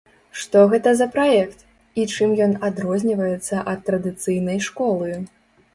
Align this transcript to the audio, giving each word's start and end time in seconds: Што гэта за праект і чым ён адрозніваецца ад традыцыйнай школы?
Што 0.43 0.61
гэта 0.71 0.93
за 1.01 1.07
праект 1.17 1.59
і 1.99 2.07
чым 2.15 2.33
ён 2.47 2.57
адрозніваецца 2.71 3.65
ад 3.75 3.79
традыцыйнай 3.91 4.59
школы? 4.73 5.11